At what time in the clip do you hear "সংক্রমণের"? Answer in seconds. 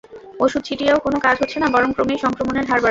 2.17-2.61